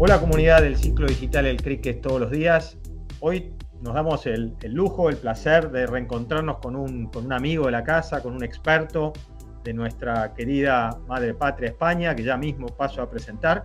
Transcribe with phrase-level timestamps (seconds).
[0.00, 2.78] Hola comunidad del ciclo digital El Cricket todos los días.
[3.18, 7.72] Hoy nos damos el, lujo, el placer de reencontrarnos con un, con un, amigo de
[7.72, 9.12] la casa, con un experto
[9.64, 13.64] de nuestra querida madre patria España, que ya mismo paso a presentar,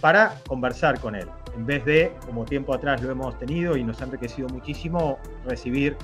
[0.00, 1.26] para conversar con él.
[1.56, 5.96] En vez de, como tiempo atrás lo hemos tenido y nos ha enriquecido muchísimo, recibir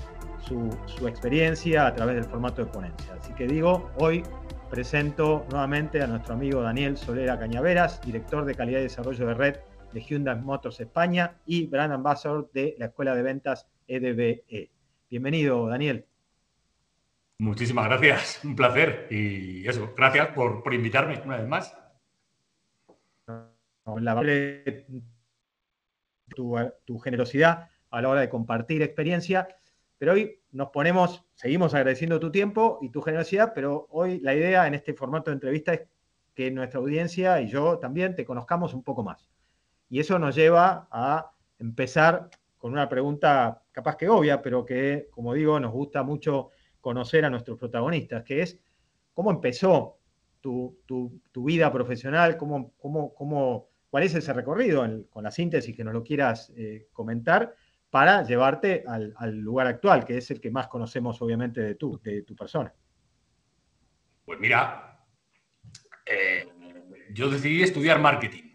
[0.48, 3.14] su, su experiencia a través del formato de ponencia.
[3.20, 4.24] Así que digo, hoy
[4.70, 9.56] presento nuevamente a nuestro amigo Daniel Solera Cañaveras, director de calidad y desarrollo de red
[9.92, 14.70] de Hyundai Motors España y brand ambassador de la Escuela de Ventas EDBE.
[15.10, 16.06] Bienvenido, Daniel.
[17.38, 19.08] Muchísimas gracias, un placer.
[19.10, 21.76] Y eso, gracias por, invitarme una vez más.
[26.36, 29.48] tu, tu generosidad a la hora de compartir experiencia,
[30.00, 34.66] pero hoy nos ponemos, seguimos agradeciendo tu tiempo y tu generosidad, pero hoy la idea
[34.66, 35.82] en este formato de entrevista es
[36.34, 39.28] que nuestra audiencia y yo también te conozcamos un poco más.
[39.90, 45.34] Y eso nos lleva a empezar con una pregunta capaz que obvia, pero que, como
[45.34, 46.48] digo, nos gusta mucho
[46.80, 48.58] conocer a nuestros protagonistas, que es
[49.12, 49.98] cómo empezó
[50.40, 50.78] tu,
[51.34, 56.02] vida profesional, cómo, cómo, cómo, cuál es ese recorrido con la síntesis que nos lo
[56.02, 57.54] quieras eh, comentar
[57.90, 62.22] para llevarte al, lugar actual, que es el que más conocemos obviamente de tu, de
[62.22, 62.72] tu persona.
[64.24, 65.04] Pues mira,
[66.06, 66.48] eh,
[67.12, 68.50] yo decidí estudiar marketing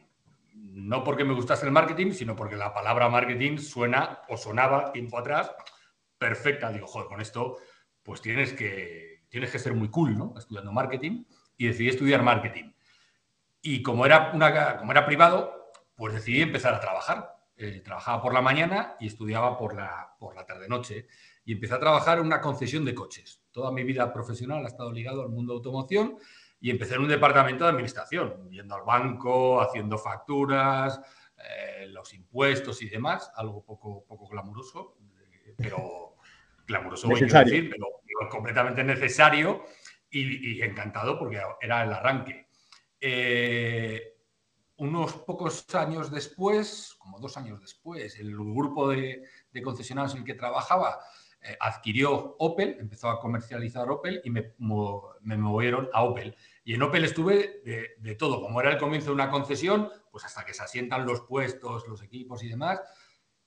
[0.75, 5.17] no porque me gustase el marketing, sino porque la palabra marketing suena o sonaba tiempo
[5.17, 5.51] atrás
[6.17, 6.69] perfecta.
[6.69, 7.57] Digo, joder, con esto,
[8.03, 10.33] pues tienes que, tienes que ser muy cool, ¿no?
[10.37, 11.23] Estudiando marketing
[11.57, 12.73] y decidí estudiar marketing.
[13.61, 17.34] Y como era, una, como era privado, pues decidí empezar a trabajar.
[17.57, 21.07] Eh, trabajaba por la mañana y estudiaba por la, por la tarde-noche.
[21.45, 23.41] Y empecé a trabajar en una concesión de coches.
[23.51, 26.17] Toda mi vida profesional ha estado ligado al mundo de automoción
[26.59, 30.99] y empecé en un departamento de administración, yendo al banco, haciendo facturas,
[31.37, 34.97] eh, los impuestos y demás, algo poco, poco glamuroso,
[35.45, 36.15] eh, pero
[36.67, 37.85] glamuroso voy a decir, pero,
[38.29, 39.65] completamente necesario
[40.09, 42.47] y, encantado porque era el arranque.
[42.99, 44.14] Eh,
[44.77, 50.25] unos pocos años después, como dos años después, el grupo de, de concesionarios en el
[50.25, 50.99] que trabajaba
[51.59, 56.35] adquirió Opel, empezó a comercializar Opel y me, me movieron a Opel.
[56.63, 57.61] Y en Opel estuve
[57.97, 61.21] de, todo, como era el comienzo de una concesión, pues hasta que se asientan los
[61.21, 62.81] puestos, los equipos y demás,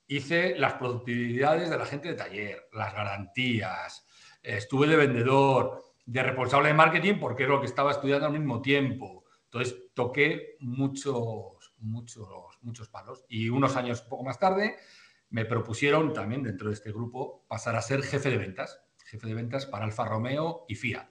[0.07, 4.05] hice las productividades de la gente de taller, las garantías,
[4.41, 8.61] estuve de vendedor, de responsable de marketing, porque era lo que estaba estudiando al mismo
[8.61, 9.18] tiempo.
[9.51, 13.25] Entonces toqué muchos, muchos, muchos palos.
[13.27, 14.77] Y unos años poco más tarde
[15.31, 19.33] me propusieron también dentro de este grupo pasar a ser jefe de ventas, jefe de
[19.33, 21.09] ventas para Alfa Romeo y Fiat.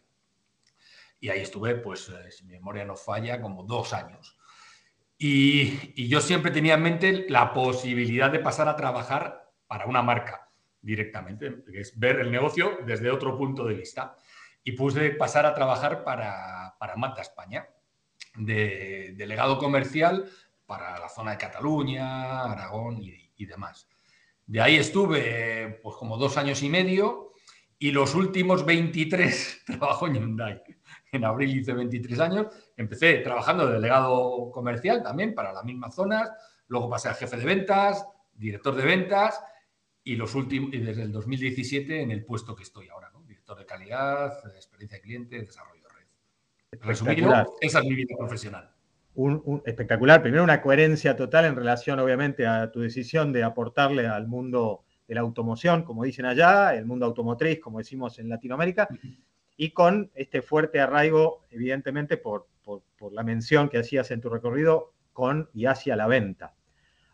[1.19, 4.38] Y ahí estuve, pues, eh, si mi memoria no falla, como dos años.
[5.19, 10.49] Y, yo siempre tenía en mente la posibilidad de pasar a trabajar para una marca
[10.81, 14.15] directamente, que es ver el negocio desde otro punto de vista.
[14.62, 17.69] Y puse pasar a trabajar para, para España,
[18.36, 20.28] de delegado comercial
[20.66, 23.88] para la zona de Cataluña, Aragón y, demás.
[24.46, 27.32] De ahí estuve pues como dos años y medio
[27.78, 30.62] y los últimos 23 trabajo en Hyundai
[31.12, 32.46] en abril hice 23 años.
[32.76, 36.30] Empecé trabajando de delegado comercial también para las mismas zonas.
[36.68, 39.42] Luego pasé a jefe de ventas, director de ventas
[40.04, 43.66] y, los últimos, y desde el 2017 en el puesto que estoy ahora, director de
[43.66, 45.77] calidad, experiencia de cliente, desarrollo
[46.72, 48.70] Resumido, esa es mi vida profesional.
[49.14, 50.22] Un, espectacular.
[50.22, 55.14] Primero, una coherencia total en relación, obviamente, a tu decisión de aportarle al mundo de
[55.14, 58.86] la automoción, como dicen allá, el mundo automotriz, como decimos en Latinoamérica
[59.56, 62.46] y con este fuerte arraigo, evidentemente, por,
[63.10, 66.54] la mención que hacías en tu recorrido con y hacia la venta.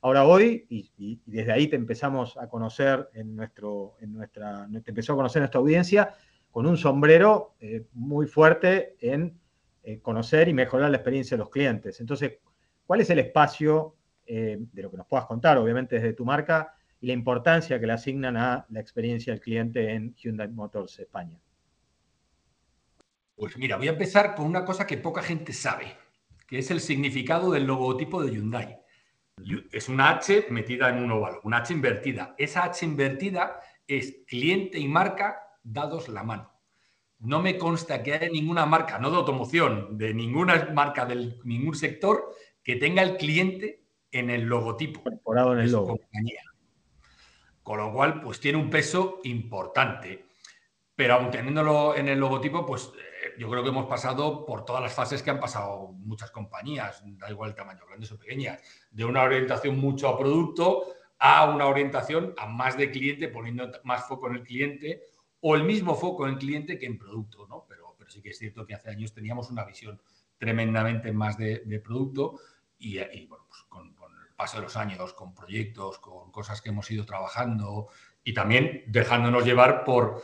[0.03, 5.13] Ahora hoy, y, desde ahí te empezamos a conocer en nuestro, en nuestra, te empezó
[5.13, 6.15] a conocer nuestra audiencia,
[6.51, 9.41] con un sombrero eh, muy fuerte en
[9.87, 12.01] eh, conocer y mejorar la experiencia de los clientes.
[12.01, 12.39] Entonces,
[12.87, 16.75] ¿cuál es el espacio eh, de lo que nos puedas contar, obviamente desde tu marca,
[17.01, 21.39] y la importancia que le asignan a la experiencia del cliente en Hyundai Motors España?
[23.37, 25.99] Pues mira, voy a empezar con una cosa que poca gente sabe,
[26.47, 28.79] que es el significado del logotipo de Hyundai.
[29.71, 32.35] Es una H metida en un óvalo, una H invertida.
[32.39, 36.54] Esa H invertida es cliente y marca dados la mano.
[37.25, 41.75] No me consta que haya ninguna marca, no de automoción, de ninguna marca de ningún
[41.75, 45.99] sector que tenga el cliente en el logotipo en el logo.
[45.99, 46.43] compañía.
[47.63, 50.27] Con lo cual, pues tiene un peso importante.
[50.95, 52.93] Pero aún teniéndolo en el logotipo, pues
[53.39, 57.31] yo creo que hemos pasado por todas las fases que han pasado muchas compañías, da
[57.31, 58.61] igual el tamaño, grandes o pequeñas,
[58.91, 60.85] de una orientación mucho a producto
[61.19, 65.03] a una orientación a más de cliente, poniendo más foco en el cliente
[65.47, 67.67] o el mismo foco en cliente que en producto, ¿no?
[67.69, 70.01] Pero, sí que es cierto que hace años teníamos una visión
[70.39, 72.41] tremendamente más de, producto
[72.79, 72.97] y,
[73.27, 77.05] bueno, pues con, el paso de los años, con proyectos, con cosas que hemos ido
[77.05, 77.89] trabajando
[78.23, 80.23] y también dejándonos llevar por,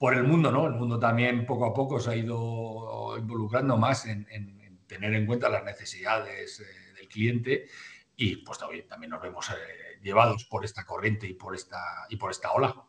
[0.00, 0.66] el mundo, ¿no?
[0.66, 4.26] El mundo también poco a poco se ha ido involucrando más en,
[4.88, 7.66] tener en cuenta las necesidades eh, del cliente
[8.16, 12.84] y pues también, nos vemos eh, llevados por esta corriente y por esta ola.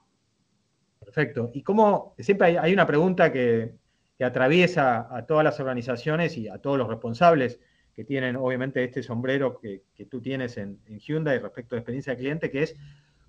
[1.07, 1.51] Perfecto.
[1.53, 3.75] Y cómo, siempre hay, una pregunta que,
[4.19, 7.61] atraviesa a todas las organizaciones y a todos los responsables
[7.95, 12.19] que tienen obviamente este sombrero que, tú tienes en, en, Hyundai respecto a experiencia del
[12.19, 12.75] cliente, que es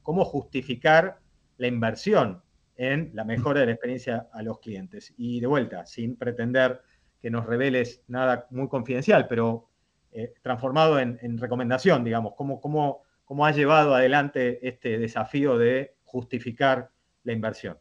[0.03, 1.21] cómo justificar
[1.57, 2.43] la inversión
[2.75, 5.15] en la mejora de la experiencia a los clientes.
[5.17, 6.81] Y de vuelta, sin pretender
[7.23, 9.69] que nos reveles nada muy confidencial, pero
[10.11, 16.91] eh, transformado en, recomendación, digamos, ¿cómo, cómo, cómo ha llevado adelante este desafío de justificar
[17.25, 17.79] la inversión.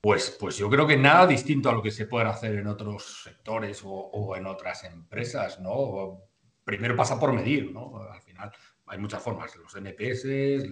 [0.00, 3.22] Pues, pues yo creo que nada distinto a lo que se puede hacer en otros
[3.24, 6.22] sectores o, en otras empresas, ¿no?
[6.64, 8.00] Primero pasa por medir, ¿no?
[8.02, 8.52] Al final
[8.86, 10.68] hay muchas formas, los NPS,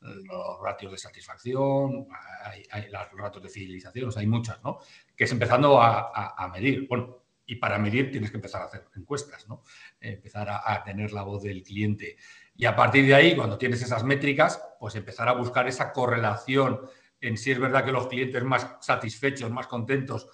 [0.00, 2.08] los ratios de satisfacción,
[2.44, 4.78] hay, los ratios de fidelización, hay muchas, ¿no?
[5.16, 6.88] Que es empezando a, medir.
[6.88, 9.62] Bueno, y para medir tienes que empezar a hacer encuestas, ¿no?
[10.00, 12.16] empezar a, tener la voz del cliente.
[12.56, 16.80] Y a partir de ahí, cuando tienes esas métricas, pues empezar a buscar esa correlación
[17.20, 20.28] en si es verdad que los clientes más satisfechos, más contentos,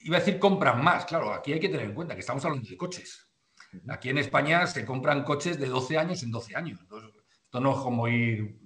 [0.00, 1.04] iba a decir compran más.
[1.04, 3.28] Claro, aquí hay que tener en cuenta que estamos hablando de coches.
[3.88, 6.80] Aquí en España se compran coches de 12 años en 12 años.
[6.80, 7.10] Entonces,
[7.44, 8.58] esto no es como ir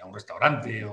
[0.00, 0.92] a un restaurante o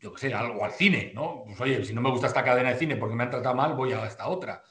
[0.00, 1.44] yo qué sé, algo al cine, ¿no?
[1.46, 3.74] Pues oye, si no me gusta esta cadena de cine porque me han tratado mal,
[3.74, 4.62] voy a esta otra.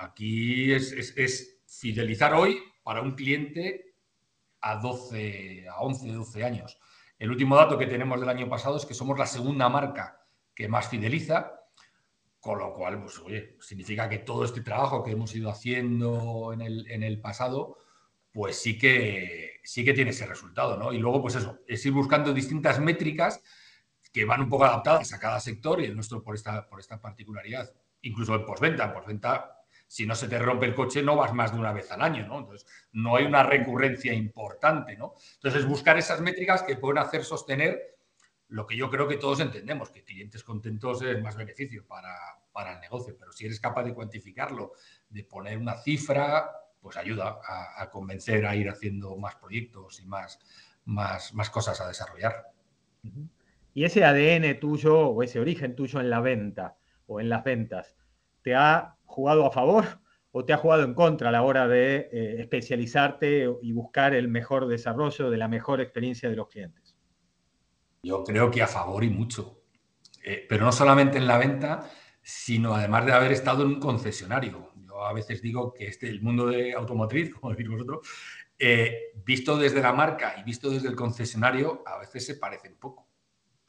[0.00, 3.94] Aquí es, fidelizar hoy para un cliente
[4.60, 6.78] a 12, a 11, 12 años.
[7.18, 10.20] El último dato que tenemos del año pasado es que somos la segunda marca
[10.54, 11.52] que más fideliza,
[12.40, 16.62] con lo cual, pues oye, significa que todo este trabajo que hemos ido haciendo en
[16.62, 17.78] el, en el pasado,
[18.32, 20.92] pues sí que, sí que tiene ese resultado, ¿no?
[20.92, 23.42] Y luego, pues eso, es ir buscando distintas métricas
[24.12, 27.00] que van un poco adaptadas a cada sector y el nuestro por esta, por esta
[27.00, 27.72] particularidad.
[28.02, 31.52] Incluso en postventa, en postventa, si no se te rompe el coche, no vas más
[31.52, 32.38] de una vez al año, ¿no?
[32.38, 35.14] Entonces, no hay una recurrencia importante, ¿no?
[35.34, 37.98] Entonces, buscar esas métricas que pueden hacer sostener
[38.48, 42.16] lo que yo creo que todos entendemos, que clientes contentos es más beneficio para,
[42.52, 44.72] para el negocio, pero si eres capaz de cuantificarlo,
[45.08, 50.38] de poner una cifra, pues ayuda a, convencer a ir haciendo más proyectos y más,
[50.84, 52.46] más, más cosas a desarrollar.
[53.74, 56.76] Y ese ADN tuyo o ese origen tuyo en la venta
[57.06, 57.96] o en las ventas,
[58.42, 59.84] ¿te ha jugado a favor
[60.32, 64.28] o te ha jugado en contra a la hora de eh, especializarte y buscar el
[64.28, 66.96] mejor desarrollo de la mejor experiencia de los clientes?
[68.02, 69.62] Yo creo que a favor y mucho.
[70.24, 71.90] Eh, pero no solamente en la venta,
[72.22, 74.70] sino además de haber estado en un concesionario
[75.04, 78.06] a veces digo que este, el mundo de automotriz, como decís vosotros,
[78.58, 83.06] eh, visto desde la marca y visto desde el concesionario, a veces se parecen poco.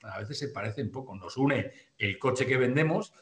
[0.03, 1.15] A veces se parecen poco.
[1.15, 3.13] Nos une el coche que vendemos,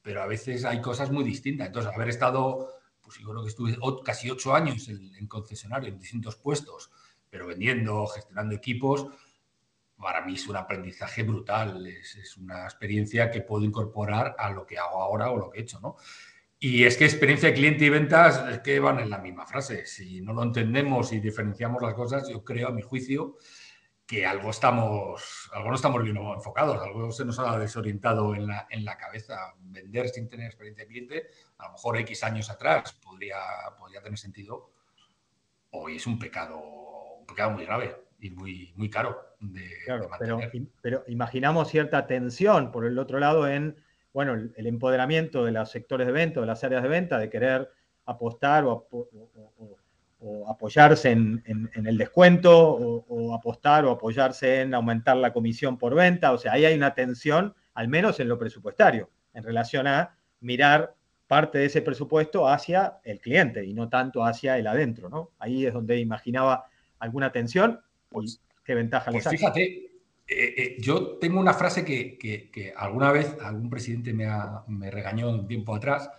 [0.00, 1.68] pero a veces hay cosas muy distintas.
[1.68, 2.68] Entonces, haber estado,
[3.00, 6.90] pues yo creo que estuve casi ocho años en, concesionario, en distintos puestos,
[7.30, 9.06] pero vendiendo, gestionando equipos,
[9.96, 11.86] para mí es un aprendizaje brutal.
[11.86, 15.60] Es, es, una experiencia que puedo incorporar a lo que hago ahora o lo que
[15.60, 15.96] he hecho, ¿no?
[16.64, 19.84] Y es que experiencia de cliente y ventas es que van en la misma frase.
[19.84, 23.36] Si no lo entendemos y diferenciamos las cosas, yo creo, a mi juicio,
[24.06, 28.66] que algo estamos, algo no estamos bien enfocados, algo se nos ha desorientado en la,
[28.70, 29.54] en la cabeza.
[29.60, 31.26] Vender sin tener experiencia de cliente,
[31.58, 33.38] a lo mejor X años atrás podría,
[33.78, 34.70] podría tener sentido.
[35.70, 36.58] Hoy es un pecado,
[37.18, 40.38] un pecado muy grave y muy, muy caro de, claro, Pero,
[40.80, 43.82] pero imaginamos cierta tensión por el otro lado en
[44.12, 47.70] bueno, el, empoderamiento de los sectores de venta, de las áreas de venta, de querer
[48.04, 48.86] apostar o,
[50.48, 51.42] apoyarse en,
[51.74, 56.32] el descuento o, apostar o apoyarse en aumentar la comisión por venta.
[56.32, 60.94] O sea, ahí hay una tensión, al menos en lo presupuestario, en relación a mirar
[61.26, 65.30] parte de ese presupuesto hacia el cliente y no tanto hacia el adentro, ¿no?
[65.38, 66.66] Ahí es donde imaginaba
[66.98, 69.92] alguna tensión pues, qué ventaja pues fíjate,
[70.28, 74.26] eh, eh, yo tengo una frase que, alguna vez algún presidente me,
[74.68, 76.10] me, regañó un tiempo atrás,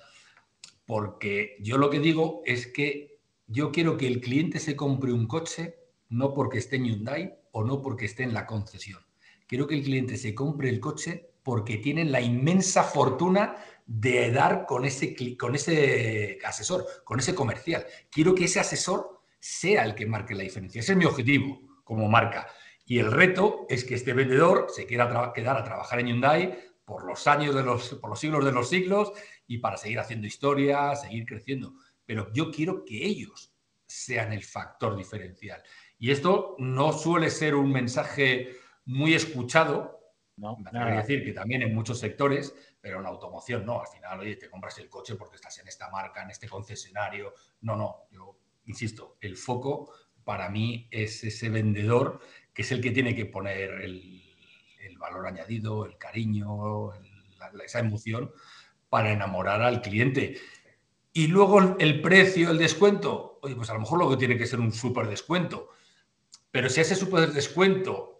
[0.85, 3.12] porque yo lo que digo es que
[3.53, 5.77] yo quiero que el cliente se compre un coche
[6.09, 8.99] no porque esté en Hyundai o no porque esté en la concesión.
[9.47, 13.55] Quiero que el cliente se compre el coche porque tienen la inmensa fortuna
[13.85, 17.85] de dar con ese, con ese asesor, con ese comercial.
[18.09, 20.79] Quiero que ese asesor sea el que marque la diferencia.
[20.79, 22.47] Ese es mi objetivo como marca.
[22.85, 27.05] Y el reto es que este vendedor se quiera quedar a trabajar en Hyundai por
[27.05, 29.11] los años de los, por los siglos de los siglos
[29.45, 31.75] y para seguir haciendo historia, seguir creciendo.
[32.05, 33.53] Pero yo quiero que ellos
[33.85, 35.61] sean el factor diferencial.
[35.99, 39.99] Y esto no suele ser un mensaje muy escuchado,
[40.35, 43.79] no, me decir que también en muchos sectores, pero en automoción no.
[43.81, 47.33] Al final, oye, te compras el coche porque estás en esta marca, en este concesionario.
[47.61, 49.93] No, no, yo insisto, el foco
[50.23, 52.19] para mí es ese vendedor
[52.53, 54.21] que es el que tiene que poner el,
[54.97, 56.93] valor añadido, el cariño,
[57.65, 58.31] esa emoción
[58.89, 60.37] para enamorar al cliente.
[61.13, 64.47] Y luego el precio, el descuento, oye, pues a lo mejor lo que tiene que
[64.47, 65.69] ser un súper descuento.
[66.49, 68.17] Pero si a ese súper descuento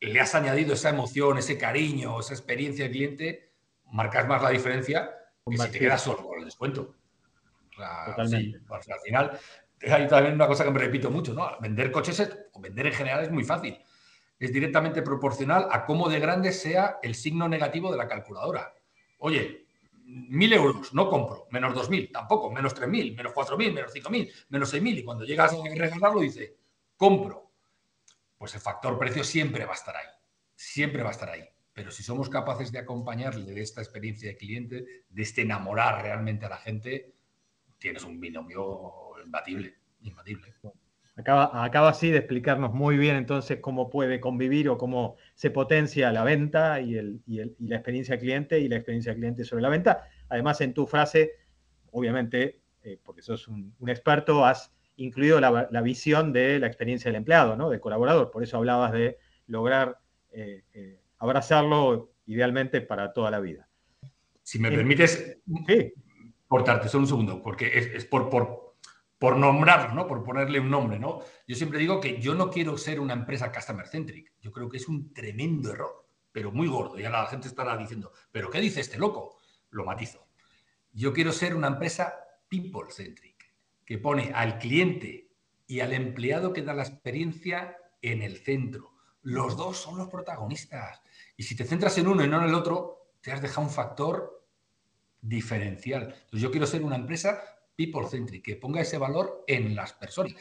[0.00, 3.52] le has añadido esa emoción, ese cariño, esa experiencia del cliente,
[3.90, 5.10] marcas más la diferencia
[5.44, 6.94] que si te quedas solo con el descuento.
[8.06, 8.60] Totalmente.
[8.70, 9.40] al final,
[9.90, 11.48] hay también una cosa que me repito mucho, ¿no?
[11.60, 13.78] Vender coches o vender en general es muy fácil.
[14.38, 18.74] Es directamente proporcional a cómo de grande sea el signo negativo de la calculadora.
[19.18, 19.65] Oye,
[20.06, 23.92] mil euros, no compro, menos dos mil, tampoco, menos tres mil, menos cuatro mil, menos
[23.92, 24.96] cinco mil, menos seis mil.
[24.98, 26.56] Y cuando llegas a regalarlo, dice,
[26.96, 27.50] compro.
[28.38, 30.06] Pues el factor precio siempre va a estar ahí.
[30.54, 31.44] Siempre va a estar ahí.
[31.72, 36.46] Pero si somos capaces de acompañarle de esta experiencia de cliente, de este enamorar realmente
[36.46, 37.14] a la gente,
[37.78, 40.54] tienes un binomio imbatible, imbatible.
[41.18, 46.12] Acaba, acaba así de explicarnos muy bien entonces cómo puede convivir o cómo se potencia
[46.12, 50.08] la venta y, el, y, la experiencia cliente y la experiencia cliente sobre la venta.
[50.28, 51.32] Además, en tu frase,
[51.90, 57.56] obviamente, eh, porque sos un, experto, has incluido la, visión de la experiencia del empleado,
[57.56, 57.70] ¿no?
[57.70, 58.30] del colaborador.
[58.30, 59.98] Por eso hablabas de lograr
[60.32, 63.68] eh, eh, abrazarlo idealmente para toda la vida.
[64.42, 65.94] Si me permites sí.
[66.46, 68.65] cortarte solo un segundo, porque es, es por, por,
[69.18, 70.06] por nombrarlo, ¿no?
[70.06, 71.20] Por ponerle un nombre, ¿no?
[71.46, 74.32] Yo siempre digo que yo no quiero ser una empresa customer centric.
[74.40, 76.98] Yo creo que es un tremendo error, pero muy gordo.
[76.98, 79.38] Y ahora la gente estará diciendo, ¿pero qué dice este loco?
[79.70, 80.28] Lo matizo.
[80.92, 82.14] Yo quiero ser una empresa
[82.48, 83.54] people centric,
[83.84, 85.30] que pone al cliente
[85.66, 88.92] y al empleado que da la experiencia en el centro.
[89.22, 91.00] Los dos son los protagonistas.
[91.36, 93.72] Y si te centras en uno y no en el otro, te has dejado un
[93.72, 94.46] factor
[95.20, 96.02] diferencial.
[96.04, 97.42] Entonces yo quiero ser una empresa
[97.76, 100.34] people centric, que ponga ese valor en las personas.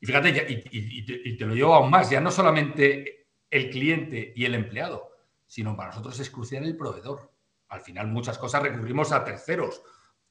[0.00, 4.54] Y fíjate, y, te, lo llevo aún más, ya no solamente el cliente y el
[4.54, 5.10] empleado,
[5.46, 7.32] sino para nosotros es crucial el proveedor.
[7.68, 9.82] Al final muchas cosas recurrimos a terceros.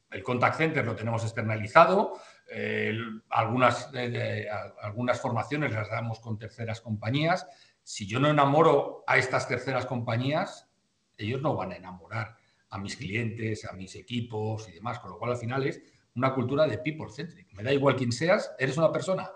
[0.09, 2.19] El contact center lo tenemos externalizado,
[3.29, 3.91] algunas,
[4.81, 7.47] algunas formaciones las damos con terceras compañías.
[7.83, 10.67] Si yo no enamoro a estas terceras compañías,
[11.15, 12.37] ellos no van a enamorar
[12.69, 15.81] a mis clientes, a mis equipos y demás, con lo cual al final es
[16.15, 17.53] una cultura de people centric.
[17.53, 19.29] Me da igual quién seas, eres una persona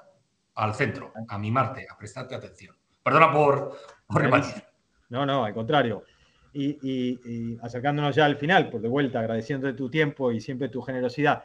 [0.56, 2.76] al centro, a mimarte, a prestarte atención.
[3.02, 3.78] Perdona por,
[4.08, 4.30] por
[5.10, 6.04] No, no, al contrario.
[6.54, 11.44] Y, acercándonos ya al final, por de vuelta, agradeciendo tu tiempo y siempre tu generosidad.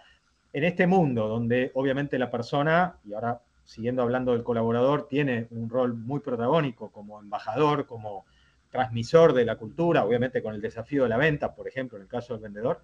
[0.52, 5.68] En este mundo donde obviamente la persona, y ahora siguiendo hablando del colaborador, tiene un
[5.68, 8.24] rol muy protagónico como embajador, como
[8.70, 12.08] transmisor de la cultura, obviamente con el desafío de la venta, por ejemplo, en el
[12.08, 12.82] caso del vendedor,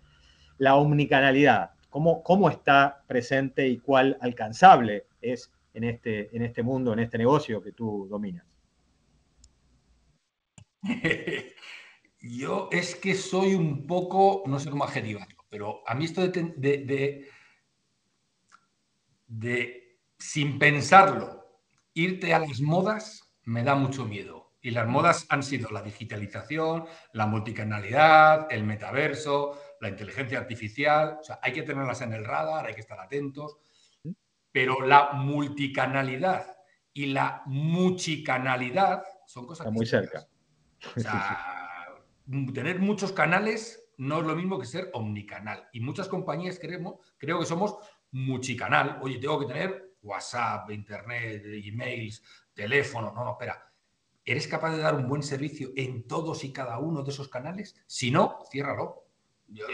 [0.59, 1.71] la omnicanalidad,
[2.03, 7.63] cómo, está presente y cuál alcanzable es en este, en este mundo, en este negocio
[7.63, 8.45] que tú dominas.
[12.21, 17.29] Yo es que soy un poco, no sé cómo adjetivarlo, pero a mí esto de,
[19.29, 21.61] de, sin pensarlo,
[21.93, 24.53] irte a las modas me da mucho miedo.
[24.61, 31.23] Y las modas han sido la digitalización, la multicanalidad, el metaverso, la inteligencia artificial, o
[31.23, 33.59] sea, hay que tenerlas en el radar, hay que estar atentos,
[34.51, 36.57] pero la multicanalidad
[36.93, 40.27] y la muchicanalidad son cosas muy cerca.
[40.97, 41.97] O sea,
[42.53, 45.67] tener muchos canales no es lo mismo que ser omnicanal.
[45.73, 47.77] Y muchas compañías creemos, creo que somos
[48.11, 48.99] muchicanal.
[49.01, 52.23] Oye, tengo que tener WhatsApp, Internet, emails,
[52.53, 53.15] teléfono.
[53.15, 53.67] No, no, espera.
[54.27, 57.83] ¿Eres capaz de dar un buen servicio en todos y cada uno de esos canales?
[57.87, 59.04] Si no, ciérralo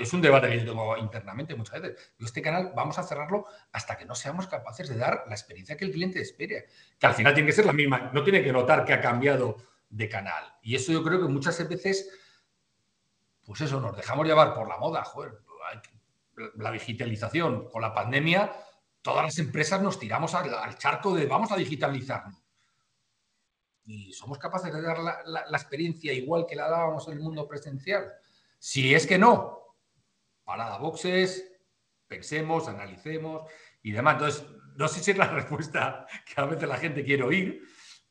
[0.00, 2.12] es un debate que yo tengo internamente muchas veces.
[2.18, 5.84] este canal vamos a cerrarlo hasta que no seamos capaces de dar la experiencia que
[5.84, 6.66] el cliente espere.
[6.98, 9.56] Que al final tiene que ser la misma, no tiene que notar que ha cambiado
[9.88, 10.44] de canal.
[10.62, 12.10] Y eso yo creo que muchas veces,
[13.44, 15.38] pues eso, nos dejamos llevar por la moda, joder,
[16.56, 17.68] la digitalización.
[17.68, 18.52] Con la pandemia,
[19.02, 22.36] todas las empresas nos tiramos al, charco de vamos a digitalizarnos.
[23.84, 28.12] y somos capaces de dar la, experiencia igual que la dábamos en el mundo presencial.
[28.60, 29.58] Si es que no,
[30.44, 31.50] parada boxes,
[32.06, 33.50] pensemos, analicemos
[33.82, 34.14] y demás.
[34.14, 37.62] Entonces, no sé si es la respuesta que a veces la gente quiere oír,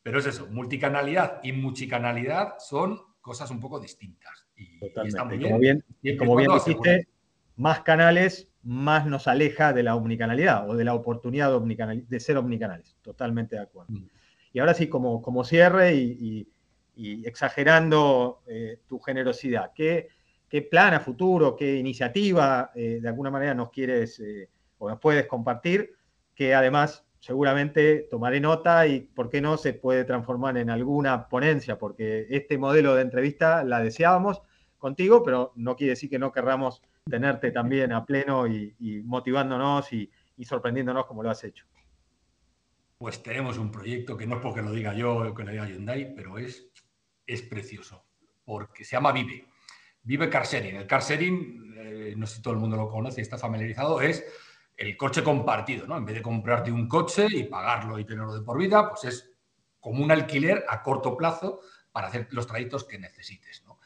[0.02, 4.48] pero es eso, multicanalidad y multicanalidad son cosas un poco distintas.
[4.56, 5.44] Y, Totalmente.
[5.44, 5.86] como bien,
[6.18, 7.08] como bien dijiste,
[7.56, 12.98] más canales, más nos aleja de la omnicanalidad o de la oportunidad de, ser omnicanales.
[13.04, 13.94] Totalmente de acuerdo.
[13.94, 14.08] Mm.
[14.54, 16.48] Y ahora sí, como, como cierre y,
[17.24, 20.10] exagerando eh, tu generosidad, ¿qué,
[20.50, 25.00] ¿qué, plan a futuro, qué iniciativa eh, de alguna manera nos quieres eh, o nos
[25.00, 25.96] puedes compartir?
[26.34, 31.78] Que además seguramente tomaré nota y, ¿por qué no?, se puede transformar en alguna ponencia,
[31.78, 34.42] porque este modelo de entrevista la deseábamos
[34.78, 40.10] contigo, pero no quiere decir que no querramos tenerte también a pleno y, motivándonos y,
[40.44, 41.66] sorprendiéndonos como lo has hecho.
[42.98, 45.68] Pues tenemos un proyecto que no es porque lo diga yo o que lo diga
[45.68, 46.70] Hyundai, pero es,
[47.28, 48.06] es precioso,
[48.46, 49.46] porque se llama Vive.
[50.04, 50.76] Vive Car Sharing.
[50.76, 54.02] El Car Sharing, eh, no sé si todo el mundo lo conoce y está familiarizado,
[54.02, 54.24] es
[54.76, 55.98] el coche compartido, ¿no?
[55.98, 59.32] En vez de comprarte un coche y pagarlo y tenerlo de por vida, pues es
[59.80, 63.80] como un alquiler a corto plazo para hacer los trayectos que necesites, ¿no?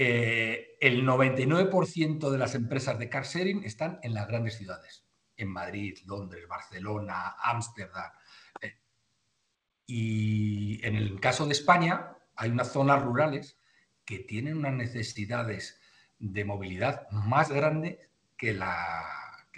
[0.00, 5.04] Eh, el 99% de las empresas de car sharing están en las grandes ciudades,
[5.36, 8.12] en Madrid, Londres, Barcelona, Ámsterdam.
[8.60, 8.78] Eh,
[9.86, 13.57] y en el caso de España, hay unas zonas rurales
[14.08, 15.78] que tienen unas necesidades
[16.18, 17.98] de movilidad más grandes
[18.38, 19.04] que la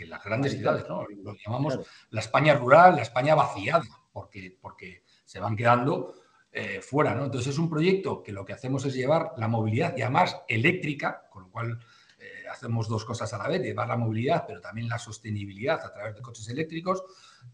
[0.07, 1.07] las grandes ciudades, ¿no?
[1.23, 1.79] Lo llamamos
[2.09, 6.15] la España rural, la España vaciada, porque, porque se van quedando
[6.51, 7.27] eh, fuera, ¿no?
[7.27, 11.29] Entonces es un proyecto que lo que hacemos es llevar la movilidad, y además eléctrica,
[11.31, 11.79] con lo cual
[12.19, 15.93] eh, hacemos dos cosas a la vez, llevar la movilidad, pero también la sostenibilidad a
[15.93, 17.05] través de coches eléctricos,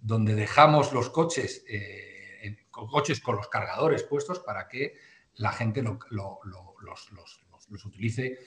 [0.00, 4.94] donde dejamos los coches, eh, coches con los cargadores puestos para que
[5.36, 8.38] la gente los, los utilice.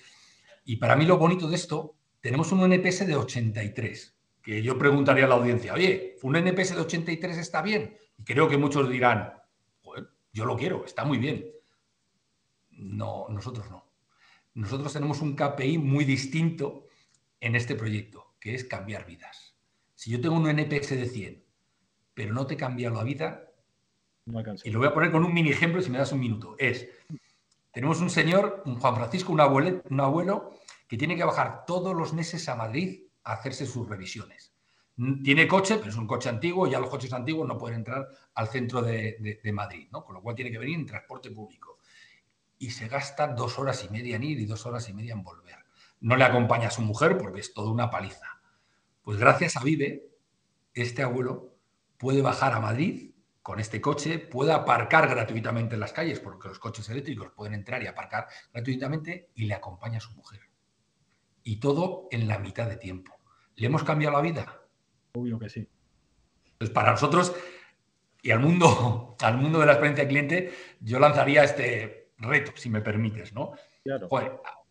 [0.65, 5.25] Y para mí lo bonito de esto tenemos un NPS de 83, que yo preguntaría
[5.25, 7.97] a la audiencia, oye, ¿un NPS de 83 está bien?
[8.17, 9.33] Y creo que muchos dirán,
[10.31, 11.51] yo lo quiero, está muy bien.
[12.71, 13.89] No, nosotros no.
[14.53, 16.87] Nosotros tenemos un KPI muy distinto
[17.39, 19.55] en este proyecto, que es cambiar vidas.
[19.95, 21.45] Si yo tengo un NPS de 100,
[22.13, 23.48] pero no te cambia la vida,
[24.63, 26.87] y lo voy a poner con un mini ejemplo si me das un minuto, es,
[27.71, 30.53] tenemos un señor, un Juan Francisco, un abuelo, un abuelo
[30.87, 34.53] que tiene que bajar todos los meses a Madrid a hacerse sus revisiones.
[35.23, 38.47] Tiene coche, pero es un coche antiguo, ya los coches antiguos no pueden entrar al
[38.49, 40.03] centro de, Madrid, ¿no?
[40.03, 41.77] con lo cual tiene que venir en transporte público.
[42.57, 45.23] Y se gasta dos horas y media en ir y dos horas y media en
[45.23, 45.55] volver.
[46.01, 48.41] No le acompaña a su mujer porque es toda una paliza.
[49.01, 50.09] Pues gracias a Vive,
[50.73, 51.55] este abuelo
[51.97, 53.08] puede bajar a Madrid
[53.49, 57.81] con este coche, puede aparcar gratuitamente en las calles, porque los coches eléctricos pueden entrar
[57.81, 60.41] y aparcar gratuitamente, y le acompaña a su mujer
[61.41, 63.19] y todo en la mitad de tiempo.
[63.55, 64.61] ¿Le hemos cambiado la vida?
[65.13, 65.67] Obvio que sí.
[66.59, 67.33] Pues para nosotros
[68.21, 72.81] y al mundo, al mundo de la experiencia cliente, yo lanzaría este reto, si me
[72.81, 73.53] permites, ¿no?
[73.83, 74.09] Claro.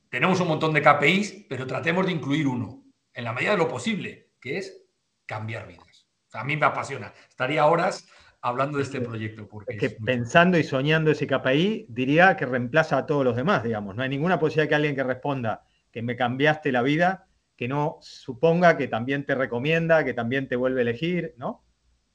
[0.08, 3.66] tenemos un montón de KPIs, pero tratemos de incluir uno, en la medida de lo
[3.66, 4.84] posible, que es
[5.26, 6.06] cambiar vidas.
[6.32, 7.12] a mí me apasiona.
[7.28, 8.06] Estaría horas
[8.40, 9.48] hablando de este proyecto.
[9.48, 13.62] Porque es que pensando y soñando ese KPI, diría que reemplaza a todos los demás,
[13.62, 13.96] digamos.
[13.96, 17.98] No hay ninguna posibilidad que alguien que responda que me cambiaste la vida, que no
[18.01, 21.64] suponga que también te recomienda, que también te vuelve a elegir, ¿no?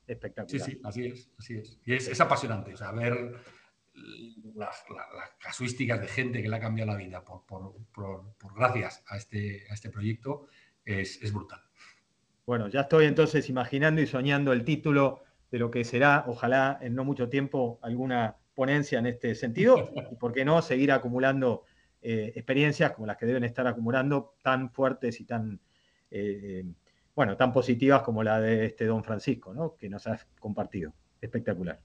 [0.08, 0.66] Espectacular.
[0.66, 1.80] Sí, sí, así es, así es.
[1.86, 3.36] Y es, apasionante, o sea, ver
[4.56, 4.84] las,
[5.40, 7.76] casuísticas de gente que le ha cambiado la vida por,
[8.56, 10.48] gracias a este, a este proyecto
[10.86, 11.62] es, es brutal.
[12.46, 16.96] Bueno, ya estoy entonces imaginando y soñando el título de lo que será, ojalá en
[16.96, 21.64] no mucho tiempo, alguna ponencia en este sentido, y por qué no seguir acumulando
[22.02, 25.60] eh, experiencias como las que deben estar acumulando, tan fuertes y tan,
[26.10, 26.66] eh, eh,
[27.14, 29.76] bueno, tan positivas como la de este don Francisco, ¿no?
[29.78, 30.92] que nos has compartido.
[31.22, 31.80] Espectacular.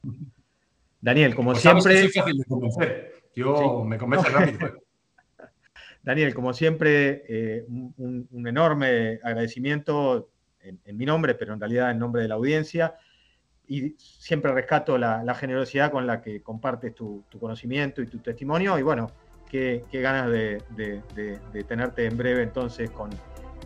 [1.02, 2.09] Daniel, como pues siempre...
[3.35, 4.83] Yo me convence rápido.
[6.02, 12.28] Daniel, como siempre, un, enorme agradecimiento en, mi nombre, pero en realidad en nombre de
[12.28, 12.96] la audiencia.
[13.68, 18.78] Y siempre rescato la, generosidad con la que compartes tu, conocimiento y tu testimonio.
[18.78, 19.11] Y bueno,
[19.48, 23.11] qué, ganas de, tenerte en breve entonces con,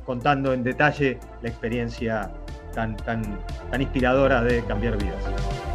[0.05, 2.33] contando en detalle la experiencia
[2.75, 3.23] tan, tan,
[3.71, 5.72] tan inspiradora de cambiar vidas.